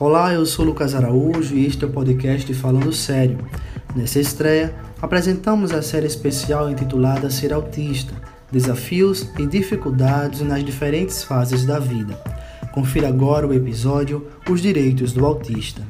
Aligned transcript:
Olá, 0.00 0.32
eu 0.32 0.46
sou 0.46 0.64
Lucas 0.64 0.94
Araújo 0.94 1.54
e 1.54 1.66
este 1.66 1.84
é 1.84 1.86
o 1.86 1.90
podcast 1.90 2.54
Falando 2.54 2.90
Sério. 2.90 3.36
Nessa 3.94 4.18
estreia, 4.18 4.74
apresentamos 4.98 5.72
a 5.72 5.82
série 5.82 6.06
especial 6.06 6.70
intitulada 6.70 7.28
Ser 7.28 7.52
Autista: 7.52 8.14
Desafios 8.50 9.28
e 9.38 9.46
Dificuldades 9.46 10.40
nas 10.40 10.64
Diferentes 10.64 11.22
Fases 11.22 11.66
da 11.66 11.78
Vida. 11.78 12.18
Confira 12.72 13.08
agora 13.08 13.46
o 13.46 13.52
episódio 13.52 14.26
Os 14.48 14.62
Direitos 14.62 15.12
do 15.12 15.26
Autista. 15.26 15.82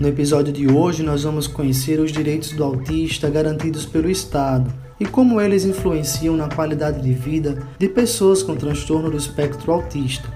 No 0.00 0.08
episódio 0.08 0.52
de 0.52 0.66
hoje, 0.66 1.04
nós 1.04 1.22
vamos 1.22 1.46
conhecer 1.46 2.00
os 2.00 2.10
direitos 2.10 2.50
do 2.50 2.64
autista 2.64 3.30
garantidos 3.30 3.86
pelo 3.86 4.10
Estado 4.10 4.82
e 4.98 5.06
como 5.06 5.40
eles 5.40 5.64
influenciam 5.64 6.36
na 6.36 6.48
qualidade 6.48 7.00
de 7.00 7.12
vida 7.12 7.62
de 7.78 7.88
pessoas 7.88 8.42
com 8.42 8.54
transtorno 8.54 9.10
do 9.10 9.16
espectro 9.16 9.72
autista. 9.72 10.28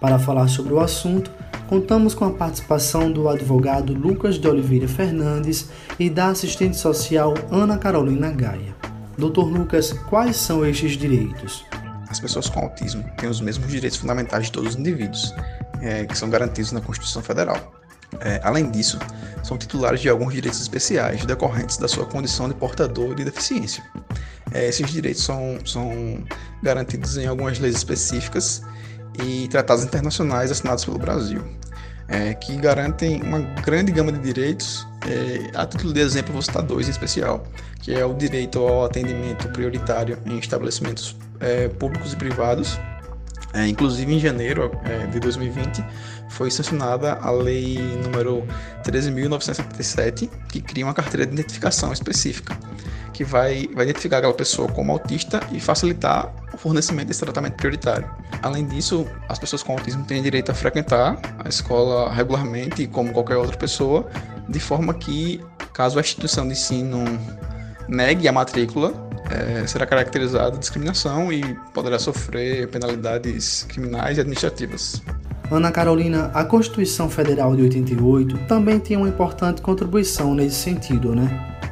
Para 0.00 0.18
falar 0.18 0.48
sobre 0.48 0.74
o 0.74 0.80
assunto, 0.80 1.30
contamos 1.68 2.14
com 2.14 2.24
a 2.24 2.30
participação 2.30 3.10
do 3.10 3.28
advogado 3.28 3.94
Lucas 3.94 4.36
de 4.36 4.46
Oliveira 4.46 4.86
Fernandes 4.86 5.70
e 5.98 6.10
da 6.10 6.28
assistente 6.28 6.76
social 6.76 7.34
Ana 7.50 7.78
Carolina 7.78 8.30
Gaia. 8.30 8.74
Doutor 9.16 9.46
Lucas, 9.46 9.92
quais 9.92 10.36
são 10.36 10.64
estes 10.66 10.92
direitos? 10.92 11.64
As 12.08 12.20
pessoas 12.20 12.48
com 12.48 12.60
autismo 12.60 13.04
têm 13.16 13.28
os 13.28 13.40
mesmos 13.40 13.68
direitos 13.68 13.98
fundamentais 13.98 14.46
de 14.46 14.52
todos 14.52 14.74
os 14.74 14.78
indivíduos, 14.78 15.34
é, 15.80 16.04
que 16.04 16.16
são 16.16 16.30
garantidos 16.30 16.70
na 16.70 16.80
Constituição 16.80 17.22
Federal. 17.22 17.73
É, 18.20 18.40
além 18.42 18.70
disso, 18.70 18.98
são 19.42 19.58
titulares 19.58 20.00
de 20.00 20.08
alguns 20.08 20.32
direitos 20.32 20.60
especiais 20.60 21.24
decorrentes 21.24 21.76
da 21.76 21.88
sua 21.88 22.06
condição 22.06 22.48
de 22.48 22.54
portador 22.54 23.14
de 23.14 23.24
deficiência. 23.24 23.84
É, 24.52 24.68
esses 24.68 24.90
direitos 24.90 25.22
são, 25.22 25.58
são 25.64 26.24
garantidos 26.62 27.16
em 27.16 27.26
algumas 27.26 27.58
leis 27.58 27.76
específicas 27.76 28.62
e 29.22 29.48
tratados 29.48 29.84
internacionais 29.84 30.50
assinados 30.50 30.84
pelo 30.84 30.98
Brasil, 30.98 31.42
é, 32.08 32.34
que 32.34 32.56
garantem 32.56 33.22
uma 33.22 33.40
grande 33.62 33.92
gama 33.92 34.12
de 34.12 34.18
direitos. 34.18 34.86
É, 35.06 35.58
a 35.58 35.66
título 35.66 35.92
de 35.92 36.00
exemplo, 36.00 36.32
vou 36.32 36.42
citar 36.42 36.62
dois 36.62 36.88
em 36.88 36.90
especial, 36.90 37.46
que 37.80 37.92
é 37.94 38.04
o 38.04 38.14
direito 38.14 38.58
ao 38.58 38.84
atendimento 38.84 39.48
prioritário 39.48 40.18
em 40.24 40.38
estabelecimentos 40.38 41.16
é, 41.40 41.68
públicos 41.68 42.12
e 42.12 42.16
privados, 42.16 42.78
é, 43.54 43.68
inclusive, 43.68 44.12
em 44.12 44.18
janeiro 44.18 44.70
é, 44.84 45.06
de 45.06 45.20
2020, 45.20 45.84
foi 46.28 46.50
sancionada 46.50 47.14
a 47.14 47.30
Lei 47.30 47.78
número 48.02 48.44
13.977, 48.82 50.28
que 50.48 50.60
cria 50.60 50.84
uma 50.84 50.92
carteira 50.92 51.24
de 51.24 51.32
identificação 51.32 51.92
específica, 51.92 52.58
que 53.12 53.22
vai, 53.22 53.68
vai 53.72 53.84
identificar 53.84 54.18
aquela 54.18 54.34
pessoa 54.34 54.68
como 54.68 54.90
autista 54.90 55.40
e 55.52 55.60
facilitar 55.60 56.34
o 56.52 56.58
fornecimento 56.58 57.06
desse 57.06 57.20
tratamento 57.20 57.54
prioritário. 57.54 58.10
Além 58.42 58.66
disso, 58.66 59.06
as 59.28 59.38
pessoas 59.38 59.62
com 59.62 59.72
autismo 59.72 60.04
têm 60.04 60.20
direito 60.20 60.50
a 60.50 60.54
frequentar 60.54 61.16
a 61.44 61.48
escola 61.48 62.12
regularmente, 62.12 62.88
como 62.88 63.12
qualquer 63.12 63.36
outra 63.36 63.56
pessoa, 63.56 64.10
de 64.48 64.58
forma 64.58 64.92
que, 64.94 65.40
caso 65.72 65.96
a 65.98 66.00
instituição 66.00 66.44
de 66.44 66.54
ensino 66.54 67.04
negue 67.88 68.26
a 68.26 68.32
matrícula, 68.32 68.92
é, 69.30 69.66
será 69.66 69.86
caracterizada 69.86 70.58
discriminação 70.58 71.32
e 71.32 71.54
poderá 71.72 71.98
sofrer 71.98 72.68
penalidades 72.68 73.64
criminais 73.68 74.18
e 74.18 74.20
administrativas. 74.20 75.02
Ana 75.50 75.70
Carolina, 75.70 76.30
a 76.34 76.44
Constituição 76.44 77.08
Federal 77.10 77.54
de 77.54 77.62
88 77.62 78.38
também 78.46 78.80
tem 78.80 78.96
uma 78.96 79.08
importante 79.08 79.60
contribuição 79.60 80.34
nesse 80.34 80.56
sentido, 80.56 81.14
né? 81.14 81.28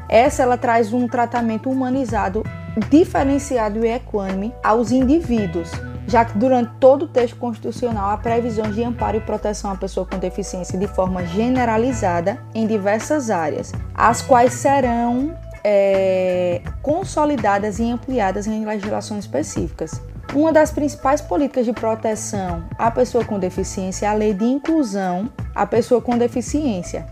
Essa 0.08 0.42
ela 0.42 0.58
traz 0.58 0.92
um 0.92 1.08
tratamento 1.08 1.70
humanizado, 1.70 2.45
diferenciado 2.91 3.84
e 3.84 3.89
equânime 3.89 4.53
aos 4.62 4.92
indivíduos, 4.92 5.70
já 6.06 6.23
que 6.23 6.36
durante 6.36 6.70
todo 6.78 7.07
o 7.07 7.08
texto 7.08 7.36
constitucional 7.36 8.11
há 8.11 8.17
previsões 8.18 8.74
de 8.74 8.85
amparo 8.85 9.17
e 9.17 9.20
proteção 9.20 9.70
à 9.70 9.77
pessoa 9.77 10.05
com 10.05 10.18
deficiência 10.18 10.79
de 10.79 10.86
forma 10.86 11.24
generalizada 11.24 12.39
em 12.55 12.67
diversas 12.67 13.30
áreas, 13.30 13.73
as 13.95 14.20
quais 14.20 14.52
serão 14.52 15.35
é, 15.64 16.61
consolidadas 16.83 17.78
e 17.78 17.90
ampliadas 17.90 18.46
em 18.46 18.62
legislações 18.64 19.24
específicas. 19.24 20.00
Uma 20.34 20.52
das 20.52 20.70
principais 20.70 21.20
políticas 21.20 21.67
de 21.67 21.73
proteção 21.73 22.64
à 22.78 22.90
pessoa 22.90 23.24
com 23.24 23.39
deficiência 23.39 24.06
é 24.06 24.08
a 24.08 24.14
Lei 24.14 24.33
de 24.33 24.45
Inclusão 24.45 25.28
à 25.55 25.67
Pessoa 25.67 26.00
com 26.00 26.17
Deficiência, 26.17 27.06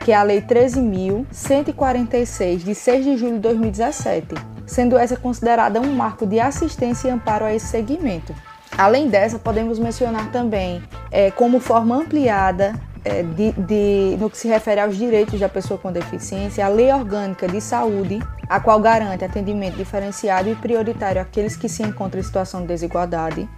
que 0.00 0.10
é 0.10 0.16
a 0.16 0.24
Lei 0.24 0.42
13.146, 0.42 2.56
de 2.58 2.74
6 2.74 3.04
de 3.04 3.16
julho 3.16 3.34
de 3.34 3.40
2017, 3.40 4.34
sendo 4.66 4.98
essa 4.98 5.16
considerada 5.16 5.80
um 5.80 5.94
marco 5.94 6.26
de 6.26 6.40
assistência 6.40 7.06
e 7.08 7.12
amparo 7.12 7.44
a 7.44 7.54
esse 7.54 7.66
segmento. 7.66 8.34
Além 8.76 9.08
dessa, 9.08 9.38
podemos 9.38 9.78
mencionar 9.78 10.32
também, 10.32 10.82
é, 11.12 11.30
como 11.30 11.60
forma 11.60 11.94
ampliada 11.94 12.74
de, 13.22 13.52
de, 13.52 14.16
no 14.18 14.30
que 14.30 14.38
se 14.38 14.48
refere 14.48 14.80
aos 14.80 14.96
direitos 14.96 15.38
da 15.38 15.48
pessoa 15.48 15.78
com 15.78 15.92
deficiência, 15.92 16.64
a 16.64 16.68
Lei 16.68 16.92
Orgânica 16.92 17.46
de 17.46 17.60
Saúde, 17.60 18.18
a 18.48 18.58
qual 18.60 18.80
garante 18.80 19.24
atendimento 19.24 19.76
diferenciado 19.76 20.48
e 20.48 20.54
prioritário 20.54 21.20
àqueles 21.20 21.54
que 21.56 21.68
se 21.68 21.82
encontram 21.82 22.20
em 22.20 22.24
situação 22.24 22.62
de 22.62 22.68
desigualdade. 22.68 23.48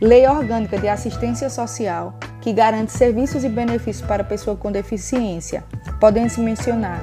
Lei 0.00 0.26
Orgânica 0.26 0.76
de 0.78 0.88
Assistência 0.88 1.48
Social, 1.48 2.18
que 2.40 2.52
garante 2.52 2.92
serviços 2.92 3.44
e 3.44 3.48
benefícios 3.48 4.06
para 4.06 4.22
a 4.22 4.26
pessoa 4.26 4.56
com 4.56 4.72
deficiência. 4.72 5.64
Podem-se 6.00 6.40
mencionar 6.40 7.00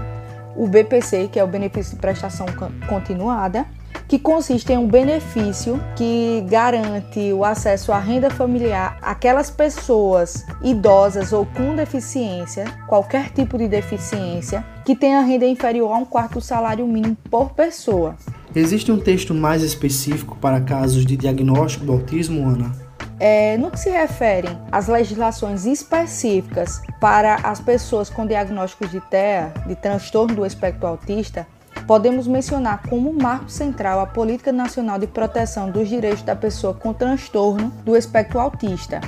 o 0.55 0.67
BPC, 0.67 1.29
que 1.31 1.39
é 1.39 1.43
o 1.43 1.47
benefício 1.47 1.95
de 1.95 2.01
prestação 2.01 2.45
continuada, 2.87 3.65
que 4.07 4.19
consiste 4.19 4.71
em 4.71 4.77
um 4.77 4.87
benefício 4.87 5.79
que 5.95 6.43
garante 6.47 7.33
o 7.33 7.43
acesso 7.43 7.91
à 7.91 7.99
renda 7.99 8.29
familiar 8.29 8.97
àquelas 9.01 9.49
pessoas 9.49 10.45
idosas 10.63 11.33
ou 11.33 11.45
com 11.45 11.75
deficiência, 11.75 12.65
qualquer 12.87 13.31
tipo 13.31 13.57
de 13.57 13.67
deficiência, 13.67 14.65
que 14.85 14.95
tenha 14.95 15.21
renda 15.21 15.45
inferior 15.45 15.91
a 15.91 15.97
um 15.97 16.05
quarto 16.05 16.35
do 16.35 16.41
salário 16.41 16.87
mínimo 16.87 17.17
por 17.29 17.51
pessoa. 17.51 18.15
Existe 18.55 18.91
um 18.91 18.99
texto 18.99 19.33
mais 19.33 19.63
específico 19.63 20.37
para 20.39 20.61
casos 20.61 21.05
de 21.05 21.17
diagnóstico 21.17 21.85
do 21.85 21.93
autismo, 21.93 22.47
Ana? 22.47 22.71
É, 23.19 23.57
no 23.57 23.71
que 23.71 23.79
se 23.79 23.89
refere 23.89 24.49
às 24.71 24.87
legislações 24.87 25.65
específicas 25.65 26.81
para 26.99 27.35
as 27.35 27.59
pessoas 27.59 28.09
com 28.09 28.27
diagnósticos 28.27 28.91
de 28.91 28.99
TEA, 28.99 29.53
de 29.65 29.75
transtorno 29.75 30.35
do 30.35 30.45
espectro 30.45 30.87
autista, 30.87 31.47
podemos 31.88 32.27
mencionar 32.27 32.81
como 32.89 33.13
marco 33.13 33.49
central 33.49 33.99
a 33.99 34.05
Política 34.05 34.51
Nacional 34.51 34.99
de 34.99 35.07
Proteção 35.07 35.69
dos 35.69 35.88
Direitos 35.89 36.23
da 36.23 36.35
Pessoa 36.35 36.73
com 36.73 36.94
Transtorno 36.94 37.71
do 37.83 37.95
Espectro 37.95 38.39
Autista. 38.39 39.01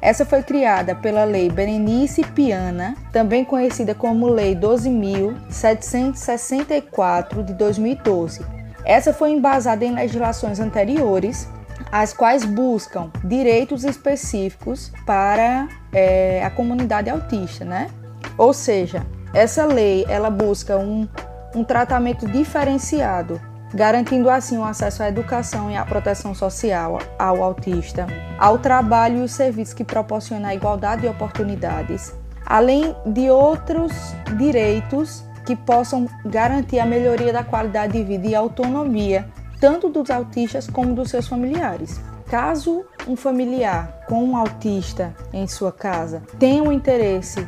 Essa 0.00 0.24
foi 0.26 0.42
criada 0.42 0.96
pela 0.96 1.22
Lei 1.22 1.48
Berenice 1.48 2.24
Piana, 2.24 2.96
também 3.12 3.44
conhecida 3.44 3.94
como 3.94 4.26
Lei 4.26 4.56
12.764 4.56 7.44
de 7.44 7.54
2012. 7.54 8.44
Essa 8.84 9.12
foi 9.12 9.30
embasada 9.30 9.84
em 9.84 9.94
legislações 9.94 10.58
anteriores, 10.58 11.48
as 11.92 12.12
quais 12.12 12.44
buscam 12.44 13.12
direitos 13.22 13.84
específicos 13.84 14.90
para 15.06 15.68
é, 15.92 16.44
a 16.44 16.50
comunidade 16.50 17.08
autista, 17.08 17.64
né? 17.64 17.88
Ou 18.36 18.52
seja, 18.52 19.06
essa 19.32 19.64
lei 19.64 20.04
ela 20.08 20.30
busca 20.30 20.76
um 20.76 21.06
um 21.54 21.64
tratamento 21.64 22.26
diferenciado, 22.26 23.40
garantindo 23.74 24.28
assim 24.28 24.58
o 24.58 24.64
acesso 24.64 25.02
à 25.02 25.08
educação 25.08 25.70
e 25.70 25.76
à 25.76 25.84
proteção 25.84 26.34
social 26.34 26.98
ao 27.18 27.42
autista, 27.42 28.06
ao 28.38 28.58
trabalho 28.58 29.18
e 29.18 29.22
os 29.22 29.32
serviços 29.32 29.74
que 29.74 29.84
proporcionam 29.84 30.52
igualdade 30.52 31.02
de 31.02 31.08
oportunidades, 31.08 32.14
além 32.46 32.94
de 33.06 33.30
outros 33.30 33.92
direitos 34.36 35.24
que 35.44 35.56
possam 35.56 36.06
garantir 36.24 36.78
a 36.78 36.86
melhoria 36.86 37.32
da 37.32 37.42
qualidade 37.42 37.94
de 37.94 38.04
vida 38.04 38.28
e 38.28 38.34
autonomia, 38.34 39.26
tanto 39.60 39.88
dos 39.88 40.10
autistas 40.10 40.68
como 40.68 40.94
dos 40.94 41.10
seus 41.10 41.26
familiares. 41.26 42.00
Caso 42.28 42.84
um 43.06 43.16
familiar 43.16 44.04
com 44.08 44.24
um 44.24 44.36
autista 44.36 45.14
em 45.32 45.46
sua 45.46 45.70
casa 45.72 46.22
tenha 46.38 46.62
o 46.62 46.72
interesse 46.72 47.46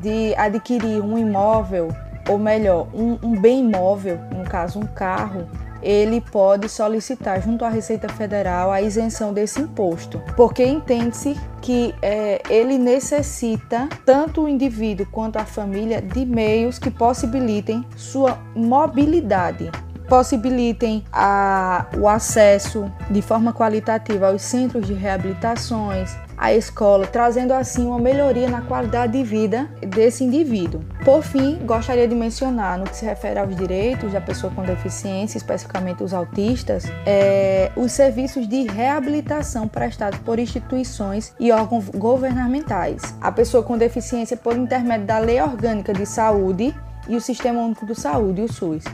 de 0.00 0.34
adquirir 0.36 1.02
um 1.02 1.18
imóvel 1.18 1.88
ou 2.30 2.38
melhor, 2.38 2.86
um, 2.94 3.18
um 3.22 3.40
bem 3.40 3.60
imóvel, 3.60 4.18
no 4.32 4.44
caso 4.44 4.78
um 4.78 4.86
carro, 4.86 5.48
ele 5.82 6.20
pode 6.20 6.68
solicitar 6.68 7.42
junto 7.42 7.64
à 7.64 7.68
Receita 7.68 8.08
Federal 8.08 8.70
a 8.70 8.80
isenção 8.80 9.32
desse 9.32 9.60
imposto, 9.60 10.22
porque 10.36 10.64
entende-se 10.64 11.36
que 11.60 11.92
é, 12.00 12.40
ele 12.48 12.78
necessita, 12.78 13.88
tanto 14.04 14.42
o 14.42 14.48
indivíduo 14.48 15.06
quanto 15.10 15.38
a 15.38 15.44
família, 15.44 16.00
de 16.00 16.24
meios 16.24 16.78
que 16.78 16.90
possibilitem 16.90 17.84
sua 17.96 18.38
mobilidade, 18.54 19.70
possibilitem 20.08 21.04
a, 21.12 21.86
o 21.98 22.08
acesso 22.08 22.90
de 23.10 23.22
forma 23.22 23.52
qualitativa 23.52 24.28
aos 24.28 24.42
centros 24.42 24.86
de 24.86 24.92
reabilitações, 24.92 26.14
à 26.40 26.54
escola, 26.54 27.06
trazendo 27.06 27.52
assim 27.52 27.86
uma 27.86 27.98
melhoria 27.98 28.48
na 28.48 28.62
qualidade 28.62 29.12
de 29.12 29.22
vida 29.22 29.68
desse 29.86 30.24
indivíduo. 30.24 30.82
Por 31.04 31.22
fim, 31.22 31.58
gostaria 31.66 32.08
de 32.08 32.14
mencionar, 32.14 32.78
no 32.78 32.84
que 32.84 32.96
se 32.96 33.04
refere 33.04 33.38
aos 33.38 33.54
direitos 33.54 34.14
da 34.14 34.22
pessoa 34.22 34.50
com 34.50 34.62
deficiência, 34.62 35.36
especificamente 35.36 36.02
os 36.02 36.14
autistas, 36.14 36.84
é, 37.04 37.70
os 37.76 37.92
serviços 37.92 38.48
de 38.48 38.62
reabilitação 38.62 39.68
prestados 39.68 40.18
por 40.20 40.38
instituições 40.38 41.34
e 41.38 41.52
órgãos 41.52 41.90
governamentais. 41.90 43.02
A 43.20 43.30
pessoa 43.30 43.62
com 43.62 43.76
deficiência, 43.76 44.34
por 44.34 44.56
intermédio 44.56 45.06
da 45.06 45.18
Lei 45.18 45.42
Orgânica 45.42 45.92
de 45.92 46.06
Saúde 46.06 46.74
e 47.06 47.16
o 47.16 47.20
Sistema 47.20 47.60
Único 47.60 47.84
de 47.84 47.94
Saúde, 47.94 48.40
o 48.40 48.50
SUS 48.50 48.84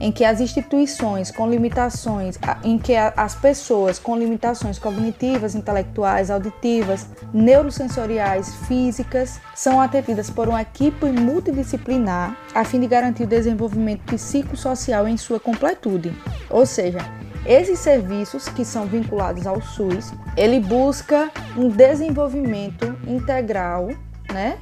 em 0.00 0.12
que 0.12 0.24
as 0.24 0.40
instituições 0.40 1.30
com 1.30 1.48
limitações, 1.48 2.38
em 2.62 2.78
que 2.78 2.94
as 2.94 3.34
pessoas 3.34 3.98
com 3.98 4.16
limitações 4.16 4.78
cognitivas, 4.78 5.54
intelectuais, 5.54 6.30
auditivas, 6.30 7.06
neurosensoriais, 7.32 8.54
físicas, 8.66 9.40
são 9.54 9.80
atendidas 9.80 10.30
por 10.30 10.48
uma 10.48 10.62
equipe 10.62 11.06
multidisciplinar 11.06 12.36
a 12.54 12.64
fim 12.64 12.80
de 12.80 12.86
garantir 12.86 13.24
o 13.24 13.26
desenvolvimento 13.26 14.02
psicossocial 14.04 15.08
em 15.08 15.16
sua 15.16 15.40
completude. 15.40 16.12
Ou 16.50 16.66
seja, 16.66 16.98
esses 17.46 17.78
serviços 17.78 18.48
que 18.48 18.64
são 18.64 18.86
vinculados 18.86 19.46
ao 19.46 19.62
SUS, 19.62 20.12
ele 20.36 20.58
busca 20.58 21.30
um 21.56 21.68
desenvolvimento 21.68 22.96
integral, 23.06 23.88
né, 24.32 24.58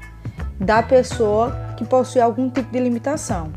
da 0.60 0.82
pessoa 0.82 1.56
que 1.76 1.84
possui 1.84 2.20
algum 2.20 2.50
tipo 2.50 2.70
de 2.70 2.78
limitação. 2.78 3.50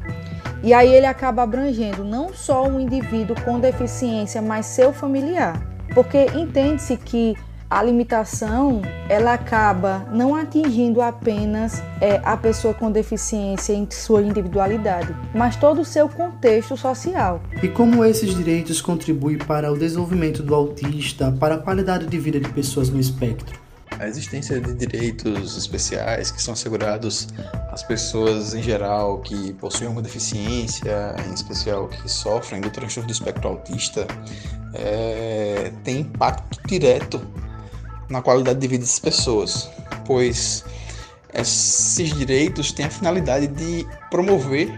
E 0.63 0.73
aí 0.73 0.93
ele 0.93 1.05
acaba 1.05 1.43
abrangendo 1.43 2.03
não 2.03 2.33
só 2.33 2.67
um 2.67 2.79
indivíduo 2.79 3.35
com 3.43 3.59
deficiência, 3.59 4.41
mas 4.41 4.65
seu 4.65 4.91
familiar. 4.91 5.61
Porque 5.93 6.25
entende-se 6.35 6.97
que 6.97 7.35
a 7.69 7.83
limitação 7.83 8.81
ela 9.09 9.33
acaba 9.33 10.07
não 10.11 10.35
atingindo 10.35 11.01
apenas 11.01 11.83
é, 11.99 12.21
a 12.23 12.37
pessoa 12.37 12.73
com 12.73 12.89
deficiência 12.89 13.73
em 13.73 13.85
sua 13.91 14.21
individualidade, 14.21 15.13
mas 15.35 15.57
todo 15.57 15.81
o 15.81 15.85
seu 15.85 16.07
contexto 16.07 16.77
social. 16.77 17.41
E 17.61 17.67
como 17.67 18.05
esses 18.05 18.33
direitos 18.33 18.81
contribuem 18.81 19.37
para 19.37 19.71
o 19.71 19.77
desenvolvimento 19.77 20.41
do 20.41 20.55
autista, 20.55 21.29
para 21.37 21.55
a 21.55 21.59
qualidade 21.59 22.07
de 22.07 22.17
vida 22.17 22.39
de 22.39 22.49
pessoas 22.49 22.89
no 22.89 22.99
espectro? 22.99 23.66
A 23.99 24.07
existência 24.07 24.61
de 24.61 24.73
direitos 24.75 25.57
especiais 25.57 26.29
que 26.29 26.41
são 26.41 26.53
assegurados 26.53 27.27
às 27.71 27.81
pessoas 27.81 28.53
em 28.53 28.61
geral 28.61 29.19
que 29.21 29.53
possuem 29.53 29.89
uma 29.89 30.01
deficiência, 30.01 31.15
em 31.27 31.33
especial 31.33 31.87
que 31.87 32.07
sofrem 32.07 32.61
do 32.61 32.69
transtorno 32.69 33.07
do 33.07 33.13
espectro 33.13 33.49
autista, 33.49 34.07
é, 34.73 35.71
tem 35.83 36.01
impacto 36.01 36.59
direto 36.67 37.19
na 38.09 38.21
qualidade 38.21 38.59
de 38.59 38.67
vida 38.67 38.83
dessas 38.83 38.99
pessoas, 38.99 39.69
pois 40.05 40.63
esses 41.33 42.13
direitos 42.13 42.71
têm 42.71 42.85
a 42.85 42.89
finalidade 42.89 43.47
de 43.47 43.85
promover 44.11 44.69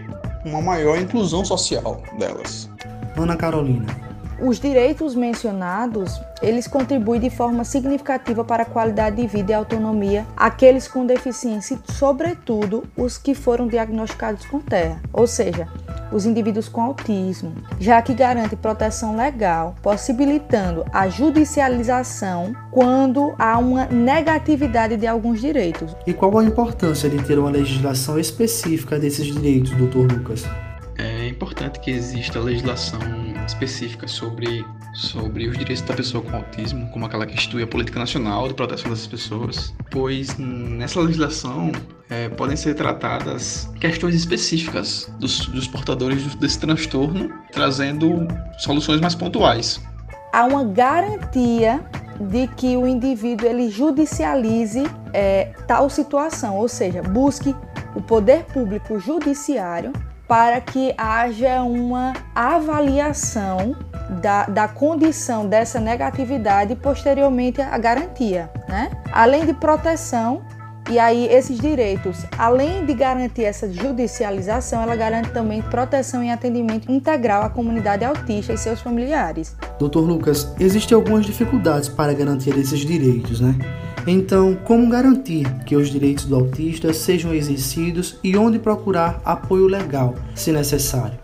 uma 0.44 0.62
maior 0.62 0.98
inclusão 0.98 1.44
social 1.44 2.02
delas. 2.18 2.68
Ana 3.16 3.36
Carolina, 3.36 4.09
os 4.40 4.58
direitos 4.58 5.14
mencionados, 5.14 6.20
eles 6.42 6.66
contribuem 6.66 7.20
de 7.20 7.30
forma 7.30 7.64
significativa 7.64 8.44
para 8.44 8.62
a 8.62 8.66
qualidade 8.66 9.16
de 9.16 9.26
vida 9.26 9.52
e 9.52 9.54
autonomia 9.54 10.26
aqueles 10.36 10.88
com 10.88 11.04
deficiência, 11.04 11.78
sobretudo 11.92 12.84
os 12.96 13.18
que 13.18 13.34
foram 13.34 13.66
diagnosticados 13.66 14.44
com 14.46 14.60
TEA, 14.60 14.98
ou 15.12 15.26
seja, 15.26 15.68
os 16.12 16.26
indivíduos 16.26 16.68
com 16.68 16.80
autismo, 16.80 17.52
já 17.78 18.00
que 18.02 18.14
garante 18.14 18.56
proteção 18.56 19.16
legal, 19.16 19.74
possibilitando 19.82 20.84
a 20.92 21.08
judicialização 21.08 22.54
quando 22.70 23.34
há 23.38 23.58
uma 23.58 23.86
negatividade 23.86 24.96
de 24.96 25.06
alguns 25.06 25.40
direitos. 25.40 25.94
E 26.06 26.12
qual 26.12 26.36
a 26.38 26.44
importância 26.44 27.08
de 27.08 27.22
ter 27.22 27.38
uma 27.38 27.50
legislação 27.50 28.18
específica 28.18 28.98
desses 28.98 29.26
direitos, 29.26 29.70
Dr. 29.72 30.12
Lucas? 30.12 30.44
É 30.98 31.28
importante 31.28 31.80
que 31.80 31.90
exista 31.90 32.38
legislação 32.38 32.98
específica 33.52 34.08
sobre, 34.08 34.64
sobre 34.94 35.46
os 35.46 35.56
direitos 35.56 35.82
da 35.82 35.94
pessoa 35.94 36.22
com 36.22 36.36
autismo, 36.36 36.88
como 36.90 37.06
aquela 37.06 37.26
que 37.26 37.34
institui 37.34 37.62
a 37.62 37.66
política 37.66 37.98
nacional 37.98 38.48
de 38.48 38.54
proteção 38.54 38.90
dessas 38.90 39.06
pessoas, 39.06 39.74
pois 39.90 40.36
nessa 40.38 41.00
legislação 41.00 41.72
é, 42.08 42.28
podem 42.28 42.56
ser 42.56 42.74
tratadas 42.74 43.68
questões 43.80 44.14
específicas 44.14 45.12
dos, 45.18 45.46
dos 45.46 45.66
portadores 45.66 46.34
desse 46.36 46.58
transtorno, 46.58 47.30
trazendo 47.52 48.26
soluções 48.58 49.00
mais 49.00 49.14
pontuais. 49.14 49.80
Há 50.32 50.44
uma 50.44 50.64
garantia 50.64 51.80
de 52.20 52.46
que 52.48 52.76
o 52.76 52.86
indivíduo 52.86 53.48
ele 53.48 53.70
judicialize 53.70 54.82
é, 55.12 55.52
tal 55.66 55.88
situação, 55.88 56.56
ou 56.56 56.68
seja, 56.68 57.02
busque 57.02 57.54
o 57.94 58.02
poder 58.02 58.44
público 58.44 58.98
judiciário 58.98 59.92
para 60.30 60.60
que 60.60 60.94
haja 60.96 61.60
uma 61.62 62.12
avaliação 62.32 63.74
da, 64.22 64.46
da 64.46 64.68
condição 64.68 65.44
dessa 65.44 65.80
negatividade 65.80 66.74
e 66.74 66.76
posteriormente 66.76 67.60
a 67.60 67.76
garantia, 67.76 68.48
né? 68.68 68.92
Além 69.10 69.44
de 69.44 69.52
proteção, 69.52 70.40
e 70.88 71.00
aí 71.00 71.26
esses 71.26 71.58
direitos, 71.58 72.24
além 72.38 72.86
de 72.86 72.94
garantir 72.94 73.42
essa 73.42 73.68
judicialização, 73.68 74.80
ela 74.80 74.94
garante 74.94 75.30
também 75.30 75.62
proteção 75.62 76.22
e 76.22 76.30
atendimento 76.30 76.92
integral 76.92 77.42
à 77.42 77.50
comunidade 77.50 78.04
autista 78.04 78.52
e 78.52 78.58
seus 78.58 78.80
familiares. 78.80 79.56
Doutor 79.80 80.02
Lucas, 80.02 80.54
existem 80.60 80.94
algumas 80.94 81.26
dificuldades 81.26 81.88
para 81.88 82.14
garantir 82.14 82.56
esses 82.56 82.78
direitos, 82.78 83.40
né? 83.40 83.56
Então, 84.06 84.54
como 84.64 84.88
garantir 84.88 85.46
que 85.64 85.76
os 85.76 85.90
direitos 85.90 86.24
do 86.24 86.34
autista 86.34 86.92
sejam 86.92 87.34
exercidos 87.34 88.18
e 88.24 88.36
onde 88.36 88.58
procurar 88.58 89.20
apoio 89.24 89.66
legal, 89.66 90.14
se 90.34 90.50
necessário? 90.52 91.18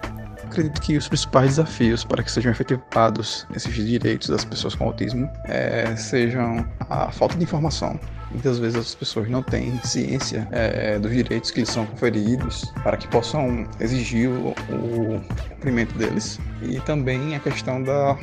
Acredito 0.45 0.81
que 0.81 0.97
os 0.97 1.09
principais 1.09 1.51
desafios 1.51 2.05
para 2.05 2.23
que 2.23 2.31
sejam 2.31 2.53
efetivados 2.53 3.47
esses 3.55 3.75
direitos 3.75 4.29
das 4.29 4.45
pessoas 4.45 4.75
com 4.75 4.85
autismo 4.85 5.29
é, 5.45 5.95
sejam 5.97 6.67
a 6.89 7.11
falta 7.11 7.37
de 7.37 7.45
informação. 7.45 7.99
Muitas 8.31 8.59
vezes 8.59 8.77
as 8.77 8.95
pessoas 8.95 9.29
não 9.29 9.43
têm 9.43 9.79
ciência 9.83 10.47
é, 10.51 10.99
dos 10.99 11.13
direitos 11.13 11.51
que 11.51 11.61
lhes 11.61 11.69
são 11.69 11.87
conferidos 11.87 12.65
para 12.83 12.97
que 12.97 13.09
possam 13.09 13.67
exigir 13.81 14.29
o, 14.29 14.55
o 14.71 15.21
cumprimento 15.51 15.97
deles. 15.97 16.39
E 16.63 16.81
também 16.81 17.35
a 17.35 17.41
questão 17.41 17.83
da 17.83 18.17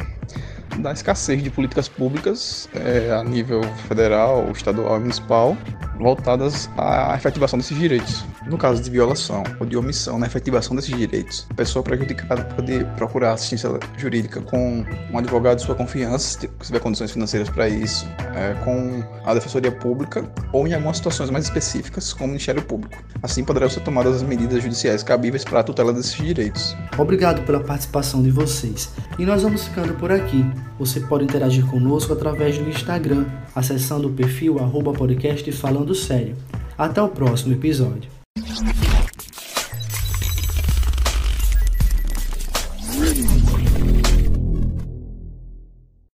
da 0.79 0.91
escassez 0.91 1.41
de 1.43 1.49
políticas 1.49 1.87
públicas 1.87 2.69
é, 2.73 3.11
a 3.11 3.23
nível 3.23 3.61
federal, 3.87 4.49
estadual 4.51 4.97
e 4.97 4.99
municipal 4.99 5.57
voltadas 5.97 6.69
à 6.77 7.15
efetivação 7.15 7.57
desses 7.57 7.77
direitos. 7.77 8.25
No 8.45 8.57
caso 8.57 8.81
de 8.81 8.89
violação 8.89 9.43
ou 9.59 9.65
de 9.65 9.77
omissão 9.77 10.19
na 10.19 10.25
efetivação 10.25 10.75
desses 10.75 10.95
direitos, 10.95 11.47
a 11.49 11.53
pessoa 11.53 11.81
prejudicada 11.81 12.43
pode 12.43 12.83
procurar 12.97 13.33
assistência 13.33 13.69
jurídica 13.97 14.41
com 14.41 14.85
um 15.11 15.17
advogado 15.17 15.57
de 15.57 15.63
sua 15.63 15.75
confiança, 15.75 16.39
se 16.39 16.49
tiver 16.61 16.79
condições 16.79 17.11
financeiras 17.11 17.49
para 17.49 17.69
isso, 17.69 18.05
é, 18.35 18.53
com 18.63 19.01
a 19.25 19.33
Defensoria 19.33 19.71
Pública 19.71 20.29
ou 20.51 20.67
em 20.67 20.73
algumas 20.73 20.97
situações 20.97 21.29
mais 21.29 21.45
específicas, 21.45 22.11
com 22.13 22.25
o 22.25 22.27
Ministério 22.27 22.61
Público. 22.61 23.01
Assim 23.21 23.43
poderão 23.43 23.69
ser 23.69 23.79
tomadas 23.79 24.17
as 24.17 24.23
medidas 24.23 24.61
judiciais 24.61 25.03
cabíveis 25.03 25.43
para 25.43 25.61
a 25.61 25.63
tutela 25.63 25.93
desses 25.93 26.15
direitos. 26.15 26.75
Obrigado 26.97 27.45
pela 27.45 27.61
participação 27.61 28.21
de 28.21 28.29
vocês. 28.29 28.89
E 29.17 29.25
nós 29.25 29.43
vamos 29.43 29.63
ficando 29.63 29.93
por 29.93 30.11
aqui. 30.11 30.45
Você 30.77 30.99
pode 30.99 31.23
interagir 31.23 31.65
conosco 31.67 32.11
através 32.11 32.57
do 32.57 32.67
Instagram, 32.69 33.25
acessando 33.55 34.09
o 34.09 34.13
perfil 34.13 34.59
arroba 34.59 34.91
podcast 34.91 35.49
falando 35.53 35.95
sério. 35.95 36.35
Até 36.77 37.01
o 37.01 37.07
próximo 37.07 37.53
episódio. 37.53 38.22